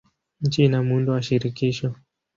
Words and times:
Nchi 0.41 0.63
ina 0.65 0.83
muundo 0.83 1.11
wa 1.11 1.21
shirikisho. 1.21 1.95